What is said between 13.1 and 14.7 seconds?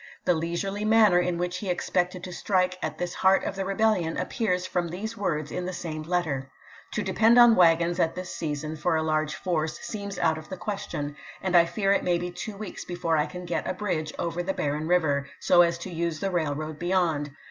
I can get a bridge over the